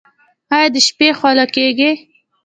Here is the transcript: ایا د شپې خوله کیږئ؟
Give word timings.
ایا 0.55 0.67
د 0.75 0.77
شپې 0.87 1.09
خوله 1.17 1.45
کیږئ؟ 1.55 1.91